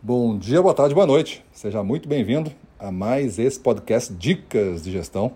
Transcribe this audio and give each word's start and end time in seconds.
Bom 0.00 0.38
dia, 0.38 0.62
boa 0.62 0.72
tarde, 0.72 0.94
boa 0.94 1.08
noite. 1.08 1.44
Seja 1.50 1.82
muito 1.82 2.08
bem-vindo 2.08 2.52
a 2.78 2.92
mais 2.92 3.36
esse 3.36 3.58
podcast 3.58 4.14
Dicas 4.14 4.80
de 4.80 4.92
Gestão. 4.92 5.32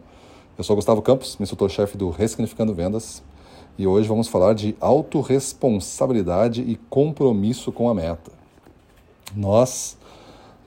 Eu 0.56 0.62
sou 0.62 0.76
Gustavo 0.76 1.02
Campos, 1.02 1.36
instrutor-chefe 1.40 1.98
do 1.98 2.10
Ressignificando 2.10 2.72
Vendas, 2.72 3.24
e 3.76 3.88
hoje 3.88 4.06
vamos 4.06 4.28
falar 4.28 4.54
de 4.54 4.76
autorresponsabilidade 4.80 6.62
e 6.62 6.76
compromisso 6.88 7.72
com 7.72 7.88
a 7.88 7.94
meta. 7.94 8.30
Nós, 9.34 9.98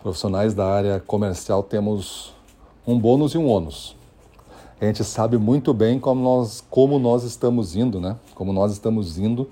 profissionais 0.04 0.54
da 0.54 0.66
área 0.68 1.00
comercial, 1.00 1.64
temos 1.64 2.36
um 2.86 3.00
bônus 3.00 3.34
e 3.34 3.38
um 3.38 3.48
ônus. 3.48 3.96
A 4.82 4.84
gente 4.84 5.06
sabe 5.06 5.38
muito 5.38 5.74
bem 5.74 6.02
como 6.02 6.22
nós, 6.22 6.62
como 6.70 7.00
nós 7.00 7.24
estamos 7.24 7.78
indo, 7.78 8.02
né? 8.02 8.18
Como 8.36 8.52
nós 8.52 8.74
estamos 8.74 9.18
indo 9.18 9.50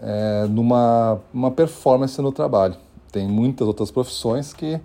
é, 0.00 0.46
numa 0.48 1.18
uma 1.34 1.50
performance 1.50 2.22
no 2.22 2.30
trabalho. 2.30 2.76
Tem 3.10 3.26
muitas 3.28 3.66
outras 3.66 3.90
profissões 3.90 4.52
que 4.52 4.80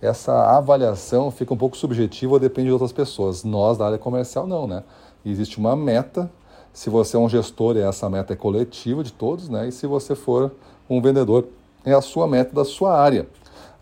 essa 0.00 0.56
avaliação 0.56 1.30
fica 1.30 1.54
um 1.54 1.56
pouco 1.56 1.76
subjetiva, 1.76 2.38
depende 2.38 2.68
de 2.68 2.72
outras 2.72 2.92
pessoas. 2.92 3.44
Nós, 3.44 3.78
da 3.78 3.86
área 3.86 3.98
comercial, 3.98 4.46
não, 4.46 4.66
né? 4.66 4.82
Existe 5.24 5.58
uma 5.58 5.74
meta. 5.74 6.30
Se 6.72 6.90
você 6.90 7.16
é 7.16 7.20
um 7.20 7.28
gestor, 7.28 7.76
essa 7.76 8.08
meta 8.08 8.34
é 8.34 8.36
coletiva 8.36 9.02
de 9.02 9.12
todos, 9.12 9.48
né? 9.48 9.68
E 9.68 9.72
se 9.72 9.86
você 9.86 10.14
for 10.14 10.52
um 10.88 11.00
vendedor, 11.00 11.48
é 11.84 11.92
a 11.92 12.00
sua 12.00 12.26
meta 12.26 12.54
da 12.54 12.64
sua 12.64 12.98
área. 12.98 13.26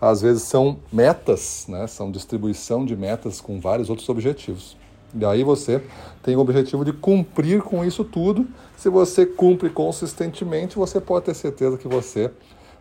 Às 0.01 0.23
vezes 0.23 0.43
são 0.43 0.79
metas, 0.93 1.67
né? 1.69 1.87
São 1.87 2.11
distribuição 2.11 2.85
de 2.85 2.97
metas 2.97 3.41
com 3.41 3.61
vários 3.61 3.91
outros 3.91 4.09
objetivos. 4.09 4.77
E 5.17 5.25
aí 5.25 5.45
você 5.45 5.83
tem 6.23 6.37
o 6.37 6.41
objetivo 6.41 6.85
de 6.85 6.93
cumprir 6.93 7.63
com 7.63 7.85
isso 7.85 8.05
tudo. 8.05 8.47
Se 8.77 8.89
você 8.89 9.25
cumpre 9.25 9.71
consistentemente, 9.71 10.77
você 10.77 11.01
pode 11.01 11.27
ter 11.27 11.35
certeza 11.35 11.79
que 11.79 11.87
você 11.87 12.31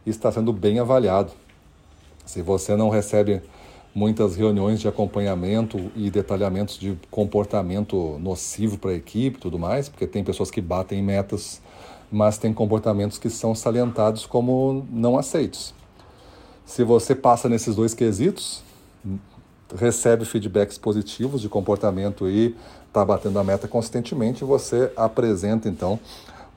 está 0.10 0.32
sendo 0.32 0.52
bem 0.52 0.80
avaliado. 0.80 1.32
Se 2.26 2.42
você 2.42 2.76
não 2.76 2.90
recebe 2.90 3.42
muitas 3.94 4.36
reuniões 4.36 4.80
de 4.80 4.88
acompanhamento 4.88 5.92
e 5.96 6.10
detalhamentos 6.10 6.78
de 6.78 6.98
comportamento 7.12 8.18
nocivo 8.20 8.78
para 8.78 8.92
a 8.92 8.96
equipe 8.96 9.40
tudo 9.40 9.60
mais, 9.60 9.88
porque 9.88 10.08
tem 10.08 10.24
pessoas 10.24 10.50
que 10.50 10.62
batem 10.62 11.02
metas, 11.04 11.62
mas 12.12 12.38
tem 12.38 12.54
comportamentos 12.54 13.18
que 13.18 13.30
são 13.30 13.54
salientados 13.54 14.26
como 14.26 14.86
não 14.92 15.18
aceitos. 15.18 15.74
Se 16.66 16.84
você 16.84 17.14
passa 17.14 17.48
nesses 17.50 17.76
dois 17.76 17.94
quesitos, 17.94 18.64
recebe 19.76 20.26
feedbacks 20.26 20.78
positivos 20.78 21.42
de 21.42 21.50
comportamento 21.50 22.30
e 22.30 22.56
está 22.88 23.04
batendo 23.04 23.38
a 23.40 23.44
meta 23.44 23.68
consistentemente, 23.68 24.44
você 24.44 24.92
apresenta 24.96 25.68
então 25.68 26.00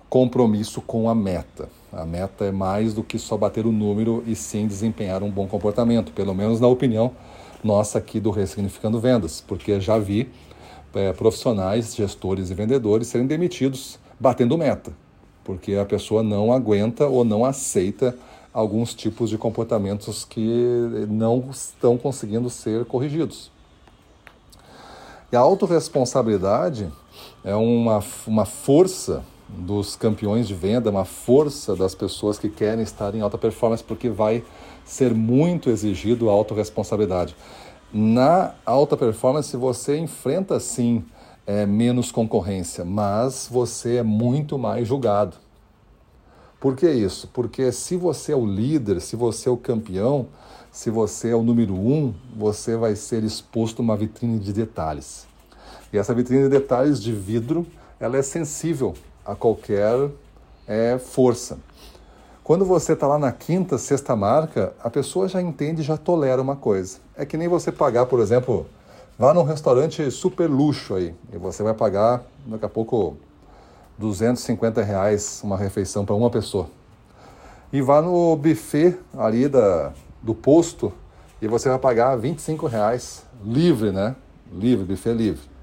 compromisso 0.09 0.81
com 0.81 1.09
a 1.09 1.15
meta. 1.15 1.69
A 1.93 2.05
meta 2.05 2.45
é 2.45 2.53
mais 2.53 2.95
do 2.95 3.03
que 3.03 3.19
só 3.19 3.37
bater 3.37 3.67
o 3.67 3.73
número 3.73 4.23
e 4.27 4.35
sim 4.37 4.67
desempenhar 4.67 5.23
um 5.23 5.31
bom 5.31 5.47
comportamento, 5.47 6.13
pelo 6.13 6.35
menos 6.35 6.61
na 6.61 6.69
opinião 6.69 7.13
nossa 7.65 7.99
aqui 7.99 8.21
do 8.21 8.31
Ressignificando 8.31 9.01
Vendas, 9.01 9.41
porque 9.41 9.81
já 9.81 9.99
vi 9.99 10.29
é, 10.95 11.13
profissionais, 11.13 11.95
gestores 11.95 12.51
e 12.51 12.55
vendedores 12.55 13.09
serem 13.09 13.27
demitidos 13.27 13.99
batendo 14.19 14.57
meta, 14.57 14.93
porque 15.45 15.75
a 15.75 15.85
pessoa 15.85 16.23
não 16.23 16.53
aguenta 16.53 17.07
ou 17.07 17.25
não 17.25 17.45
aceita 17.45 18.17
alguns 18.53 18.95
tipos 18.95 19.29
de 19.29 19.37
comportamentos 19.37 20.25
que 20.25 21.07
não 21.09 21.51
estão 21.51 21.99
conseguindo 21.99 22.49
ser 22.49 22.87
corrigidos. 22.87 23.51
E 25.31 25.37
a 25.37 25.41
autorresponsabilidade 25.41 26.91
é 27.45 27.55
uma, 27.55 28.03
uma 28.27 28.45
força 28.47 29.23
dos 29.49 29.95
campeões 29.97 30.49
de 30.49 30.55
venda, 30.55 30.91
uma 30.91 31.05
força 31.05 31.77
das 31.77 31.95
pessoas 31.95 32.39
que 32.39 32.49
querem 32.49 32.83
estar 32.83 33.15
em 33.15 33.21
alta 33.21 33.39
performance, 33.39 33.83
porque 33.83 34.09
vai 34.09 34.43
ser 34.85 35.15
muito 35.15 35.71
exigido 35.71 36.29
a 36.29 36.33
autorresponsabilidade. 36.33 37.37
Na 37.93 38.55
alta 38.65 38.97
performance, 38.97 39.57
você 39.57 39.97
enfrenta 39.97 40.59
sim 40.59 41.05
é, 41.47 41.65
menos 41.65 42.11
concorrência, 42.11 42.85
mas 42.85 43.49
você 43.51 43.97
é 43.97 44.03
muito 44.03 44.59
mais 44.59 44.89
julgado. 44.89 45.37
Por 46.59 46.75
que 46.75 46.91
isso? 46.91 47.29
Porque 47.33 47.71
se 47.71 47.97
você 47.97 48.33
é 48.33 48.37
o 48.37 48.45
líder, 48.45 49.01
se 49.01 49.15
você 49.15 49.49
é 49.49 49.53
o 49.53 49.57
campeão, 49.57 50.27
se 50.73 50.91
você 50.91 51.31
é 51.31 51.37
o 51.37 51.43
número 51.43 51.75
um, 51.75 52.13
você 52.37 52.77
vai 52.77 52.97
ser 52.97 53.23
exposto 53.23 53.81
a 53.81 53.83
uma 53.83 53.97
vitrine 53.97 54.39
de 54.39 54.53
detalhes. 54.53 55.27
E 55.93 55.99
essa 55.99 56.13
vitrine 56.13 56.45
de 56.45 56.49
detalhes 56.49 57.01
de 57.01 57.13
vidro, 57.13 57.67
ela 58.01 58.17
é 58.17 58.23
sensível 58.23 58.95
a 59.27 59.35
qualquer 59.35 60.11
é, 60.67 60.99
força. 60.99 61.59
Quando 62.45 62.65
você 62.65 62.93
está 62.93 63.07
lá 63.09 63.19
na 63.19 63.33
quinta, 63.33 63.77
sexta 63.77 64.15
marca, 64.15 64.73
a 64.83 64.89
pessoa 64.89 65.27
já 65.27 65.43
entende, 65.43 65.83
já 65.83 65.97
tolera 65.97 66.41
uma 66.41 66.55
coisa. 66.55 66.99
É 67.17 67.27
que 67.27 67.37
nem 67.37 67.49
você 67.49 67.73
pagar, 67.73 68.07
por 68.07 68.21
exemplo, 68.21 68.67
vá 69.19 69.35
num 69.35 69.43
restaurante 69.43 70.09
super 70.13 70.49
luxo 70.49 70.95
aí, 70.95 71.13
e 71.33 71.39
você 71.39 71.63
vai 71.65 71.75
pagar 71.75 72.23
daqui 72.47 72.65
a 72.65 72.69
pouco 72.69 73.17
250 73.99 74.83
reais 74.83 75.41
uma 75.43 75.57
refeição 75.57 76.05
para 76.05 76.15
uma 76.15 76.31
pessoa. 76.31 76.69
E 77.73 77.83
vá 77.83 78.01
no 78.01 78.37
buffet 78.37 78.97
ali 79.19 79.49
da, 79.49 79.93
do 80.23 80.35
posto 80.35 80.93
e 81.43 81.49
você 81.49 81.69
vai 81.69 81.79
pagar 81.79 82.15
25 82.17 82.67
reais 82.67 83.25
livre, 83.45 83.91
né? 83.91 84.15
Livre, 84.53 84.85
buffet 84.85 85.13
livre. 85.13 85.56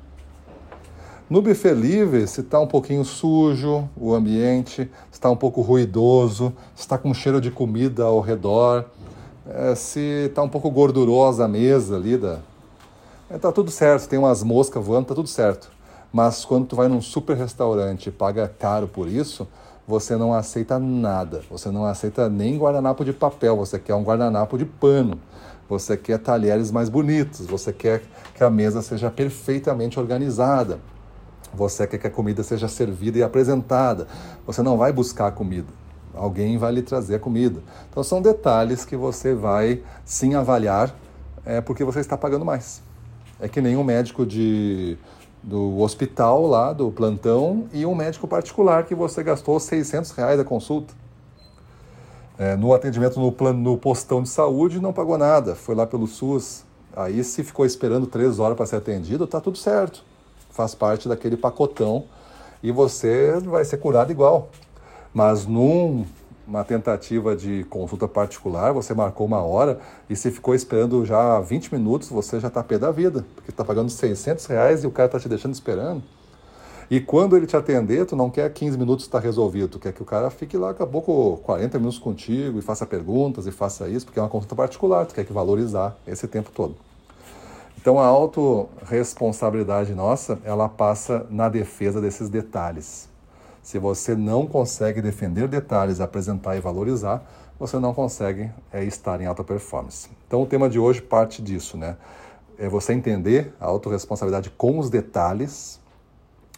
No 1.33 1.41
buffet 1.41 1.73
livre, 1.73 2.27
se 2.27 2.41
está 2.41 2.59
um 2.59 2.67
pouquinho 2.67 3.03
sujo 3.03 3.89
o 3.97 4.13
ambiente, 4.13 4.88
está 5.11 5.31
um 5.31 5.35
pouco 5.35 5.61
ruidoso, 5.61 6.53
está 6.75 6.95
com 6.95 7.11
cheiro 7.11 7.41
de 7.41 7.49
comida 7.49 8.03
ao 8.03 8.19
redor, 8.19 8.85
é, 9.49 9.73
se 9.73 10.27
está 10.27 10.44
um 10.44 10.47
pouco 10.47 10.69
gordurosa 10.69 11.45
a 11.45 11.47
mesa 11.47 11.95
ali, 11.95 12.13
está 12.13 12.39
tá 13.41 13.51
tudo 13.51 13.71
certo, 13.71 14.07
tem 14.07 14.19
umas 14.19 14.44
moscas 14.44 14.85
voando, 14.85 15.05
está 15.05 15.16
tudo 15.16 15.27
certo. 15.27 15.71
Mas 16.13 16.45
quando 16.45 16.67
tu 16.67 16.75
vai 16.75 16.88
num 16.88 17.01
super 17.01 17.35
restaurante 17.35 18.09
e 18.09 18.11
paga 18.11 18.47
caro 18.47 18.88
por 18.88 19.07
isso, 19.07 19.47
você 19.88 20.15
não 20.15 20.35
aceita 20.35 20.77
nada. 20.77 21.41
Você 21.50 21.71
não 21.71 21.83
aceita 21.83 22.29
nem 22.29 22.59
guardanapo 22.59 23.03
de 23.03 23.11
papel, 23.11 23.57
você 23.57 23.79
quer 23.79 23.95
um 23.95 24.03
guardanapo 24.03 24.55
de 24.55 24.65
pano. 24.65 25.19
Você 25.67 25.97
quer 25.97 26.19
talheres 26.19 26.69
mais 26.69 26.89
bonitos, 26.89 27.47
você 27.47 27.73
quer 27.73 28.03
que 28.35 28.44
a 28.44 28.51
mesa 28.51 28.83
seja 28.83 29.09
perfeitamente 29.09 30.00
organizada. 30.00 30.79
Você 31.53 31.86
quer 31.86 32.00
que 32.00 32.08
a 32.08 32.09
comida 32.09 32.41
seja 32.41 32.68
servida 32.68 33.19
e 33.19 33.24
apresentada. 33.24 34.08
Você 34.46 34.64
não 34.64 34.78
vai 34.78 34.91
buscar 34.91 35.28
a 35.28 35.31
comida. 35.31 35.68
Alguém 36.14 36.58
vai 36.58 36.72
lhe 36.72 36.81
trazer 36.81 37.16
a 37.16 37.19
comida. 37.19 37.62
Então 37.90 38.03
são 38.03 38.22
detalhes 38.22 38.84
que 38.84 38.96
você 38.96 39.34
vai 39.34 39.81
sim 40.03 40.34
avaliar 40.34 40.96
é, 41.46 41.62
porque 41.62 41.84
você 41.84 42.00
está 42.00 42.18
pagando 42.18 42.44
mais. 42.44 42.81
É 43.40 43.47
que 43.47 43.62
nem 43.62 43.78
um 43.78 43.84
médico 43.84 44.25
de, 44.25 44.97
do 45.42 45.80
hospital 45.80 46.47
lá, 46.47 46.74
do 46.74 46.92
plantão, 46.92 47.68
e 47.74 47.86
um 47.86 47.94
médico 47.94 48.28
particular 48.28 48.86
que 48.86 48.96
você 48.96 49.24
gastou 49.24 49.59
600 49.59 50.12
reais 50.12 50.40
a 50.40 50.44
consulta. 50.44 50.94
É, 52.38 52.56
no 52.56 52.74
atendimento 52.74 53.19
no, 53.19 53.31
plano, 53.31 53.59
no 53.59 53.78
postão 53.78 54.24
de 54.24 54.30
saúde 54.30 54.80
não 54.80 54.92
pagou 54.92 55.18
nada, 55.18 55.56
foi 55.56 55.75
lá 55.75 55.86
pelo 55.86 56.08
SUS. 56.08 56.63
Aí 56.96 57.24
se 57.24 57.44
ficou 57.44 57.66
esperando 57.66 58.08
três 58.08 58.40
horas 58.40 58.56
para 58.56 58.66
ser 58.66 58.78
atendido, 58.78 59.28
tá 59.28 59.42
tudo 59.42 59.58
certo 59.58 60.03
faz 60.53 60.74
parte 60.74 61.09
daquele 61.09 61.36
pacotão 61.36 62.06
e 62.62 62.72
você 62.72 63.40
vai 63.40 63.66
ser 63.66 63.78
curado 63.78 64.12
igual. 64.12 64.50
Mas 65.14 65.46
numa 65.46 66.64
tentativa 66.66 67.36
de 67.36 67.66
consulta 67.66 68.08
particular, 68.08 68.72
você 68.72 68.94
marcou 68.94 69.28
uma 69.28 69.42
hora 69.42 69.80
e 70.09 70.16
se 70.16 70.31
ficou 70.31 70.56
esperando 70.56 71.06
já 71.06 71.40
20 71.42 71.74
minutos, 71.74 72.08
você 72.08 72.40
já 72.40 72.47
está 72.47 72.63
pé 72.63 72.78
da 72.78 72.92
vida, 72.92 73.25
porque 73.36 73.50
está 73.50 73.66
pagando 73.66 73.90
600 73.90 74.46
reais 74.46 74.84
e 74.84 74.88
o 74.88 74.92
cara 74.92 75.08
está 75.08 75.19
te 75.19 75.28
deixando 75.28 75.53
esperando. 75.53 76.03
E 76.90 77.00
quando 77.00 77.36
ele 77.36 77.47
te 77.47 77.58
atender, 77.58 78.06
tu 78.06 78.16
não 78.16 78.30
quer 78.30 78.52
15 78.52 78.78
minutos 78.78 79.06
estar 79.06 79.19
tá 79.19 79.24
resolvido, 79.24 79.68
tu 79.68 79.80
quer 79.80 79.94
que 79.94 80.02
o 80.02 80.06
cara 80.06 80.30
fique 80.30 80.56
lá, 80.58 80.69
acabou 80.69 81.02
com 81.02 81.38
40 81.38 81.80
minutos 81.80 81.97
contigo 81.97 82.59
e 82.59 82.62
faça 82.62 82.86
perguntas 82.86 83.47
e 83.47 83.52
faça 83.52 83.88
isso, 83.88 84.06
porque 84.06 84.19
é 84.19 84.22
uma 84.22 84.30
consulta 84.30 84.56
particular, 84.56 85.06
tu 85.06 85.16
quer 85.16 85.25
que 85.25 85.33
valorizar 85.33 85.98
esse 86.06 86.27
tempo 86.27 86.51
todo. 86.51 86.75
Então 87.83 88.00
a 88.00 88.06
autorresponsabilidade 88.06 89.94
nossa, 89.94 90.39
ela 90.45 90.69
passa 90.69 91.27
na 91.30 91.50
defesa 91.50 92.00
desses 92.00 92.30
detalhes. 92.30 93.09
Se 93.62 93.77
você 93.77 94.15
não 94.15 94.47
consegue 94.47 95.01
defender 95.01 95.50
detalhes, 95.50 96.00
apresentar 96.00 96.56
e 96.56 96.62
valorizar, 96.62 97.30
você 97.59 97.77
não 97.80 97.94
consegue 97.94 98.50
é, 98.71 98.85
estar 98.85 99.19
em 99.19 99.25
alta 99.25 99.44
performance. 99.44 100.07
Então 100.25 100.41
o 100.41 100.45
tema 100.45 100.69
de 100.69 100.80
hoje 100.80 101.01
parte 101.01 101.41
disso, 101.41 101.75
né? 101.75 101.97
É 102.57 102.69
você 102.69 102.94
entender 102.94 103.53
a 103.59 103.65
autorresponsabilidade 103.65 104.50
com 104.51 104.79
os 104.79 104.89
detalhes 104.89 105.77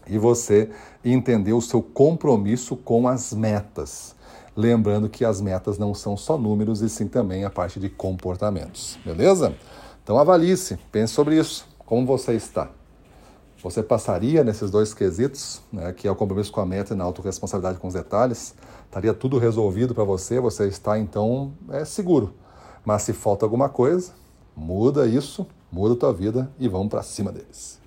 e 0.06 0.20
você 0.20 0.70
entender 1.04 1.54
o 1.54 1.62
seu 1.62 1.82
compromisso 1.82 2.78
com 2.78 3.08
as 3.08 3.34
metas. 3.34 4.16
Lembrando 4.56 5.10
que 5.10 5.26
as 5.26 5.42
metas 5.42 5.80
não 5.80 5.96
são 5.96 6.16
só 6.16 6.38
números, 6.38 6.82
e 6.82 6.90
sim 6.90 7.08
também 7.08 7.46
a 7.46 7.50
parte 7.50 7.80
de 7.80 7.90
comportamentos. 7.90 9.00
Beleza? 9.04 9.56
Então 10.06 10.20
avalie-se, 10.20 10.78
pense 10.92 11.16
sobre 11.16 11.36
isso. 11.36 11.68
Como 11.80 12.06
você 12.06 12.34
está? 12.34 12.70
Você 13.64 13.82
passaria 13.82 14.44
nesses 14.44 14.70
dois 14.70 14.94
quesitos, 14.94 15.64
né, 15.74 15.92
que 15.94 16.08
é 16.08 16.12
o 16.12 16.16
compromisso 16.16 16.52
com 16.52 16.62
a 16.62 16.66
meta 16.66 16.94
e 16.94 16.96
na 16.96 17.04
autorresponsabilidade 17.04 17.80
com 17.80 17.88
os 17.88 17.96
detalhes? 17.96 18.54
Estaria 18.86 19.16
tudo 19.16 19.40
resolvido 19.40 19.96
para 19.96 20.04
você? 20.04 20.40
Você 20.40 20.68
está, 20.68 21.00
então, 21.00 21.54
é, 21.72 21.84
seguro. 21.84 22.36
Mas 22.86 23.02
se 23.02 23.14
falta 23.14 23.48
alguma 23.48 23.68
coisa, 23.68 24.12
muda 24.56 25.08
isso, 25.08 25.48
muda 25.72 25.96
a 25.96 25.98
tua 25.98 26.14
vida 26.14 26.52
e 26.60 26.68
vamos 26.68 26.90
para 26.90 27.02
cima 27.02 27.32
deles. 27.32 27.80